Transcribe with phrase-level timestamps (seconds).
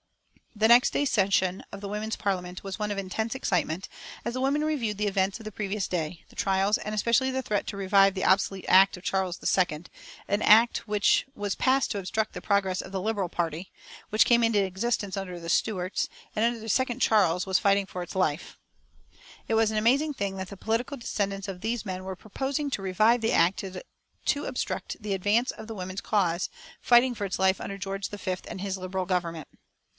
[0.55, 3.87] The next day's session of the Women's Parliament was one of intense excitement,
[4.25, 7.41] as the women reviewed the events of the previous day, the trials, and especially the
[7.43, 9.85] threat to revive the obsolete Act of Charles II,
[10.27, 13.71] an act _which was passed to obstruct the progress of the Liberal party,
[14.09, 18.03] which came into existence under the Stuarts, and under the second Charles was fighting for
[18.03, 18.55] its life_.
[19.47, 22.81] It was an amazing thing that the political descendants of these men were proposing to
[22.81, 23.63] revive the Act
[24.25, 26.49] to obstruct the advance of the women's cause,
[26.81, 29.47] fighting for its life under George V and his Liberal government.